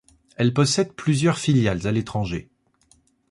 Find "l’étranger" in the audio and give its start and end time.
1.91-2.49